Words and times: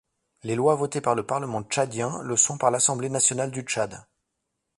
Les 0.41 0.55
lois 0.55 0.73
votées 0.73 0.99
par 0.99 1.13
le 1.13 1.27
Parlement 1.27 1.61
tchadien 1.61 2.23
le 2.23 2.35
sont 2.35 2.57
par 2.57 2.71
l’Assemblée 2.71 3.09
nationale 3.09 3.51
du 3.51 3.61
Tchad. 3.61 4.03